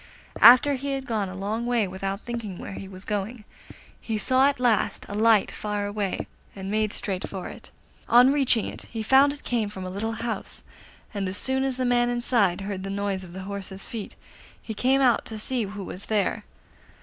After 0.41 0.73
he 0.73 0.93
had 0.93 1.05
gone 1.05 1.29
a 1.29 1.35
long 1.35 1.67
way 1.67 1.87
without 1.87 2.21
thinking 2.21 2.57
where 2.57 2.71
he 2.73 2.87
was 2.87 3.05
going, 3.05 3.43
he 4.01 4.17
saw 4.17 4.47
at 4.47 4.59
last 4.59 5.05
a 5.07 5.13
light 5.13 5.51
far 5.51 5.85
away, 5.85 6.25
and 6.55 6.71
made 6.71 6.91
straight 6.91 7.29
for 7.29 7.47
it. 7.47 7.69
On 8.09 8.33
reaching 8.33 8.65
it 8.65 8.85
he 8.89 9.03
found 9.03 9.31
it 9.31 9.43
came 9.43 9.69
from 9.69 9.85
a 9.85 9.91
little 9.91 10.13
house, 10.13 10.63
and 11.13 11.27
as 11.27 11.37
soon 11.37 11.63
as 11.63 11.77
the 11.77 11.85
man 11.85 12.09
inside 12.09 12.61
heard 12.61 12.81
the 12.81 12.89
noise 12.89 13.23
of 13.23 13.33
the 13.33 13.43
horse's 13.43 13.85
feet 13.85 14.15
he 14.59 14.73
came 14.73 15.01
out 15.01 15.23
to 15.25 15.37
see 15.37 15.65
who 15.65 15.83
was 15.83 16.05
there. 16.05 16.45